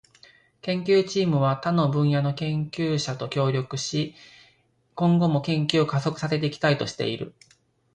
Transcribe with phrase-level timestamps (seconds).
[0.63, 4.15] 研究チームは他の分野の研究者と協力し、
[4.95, 7.35] 今後も研究を加速させていきたいとしている。